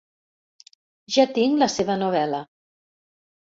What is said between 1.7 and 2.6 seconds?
seva novel·la.